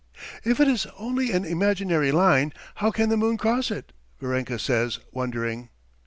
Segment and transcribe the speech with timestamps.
[0.43, 4.97] "If it is only an imaginary line, how can the moon cross it?" Varenka says,
[5.11, 5.69] wondering.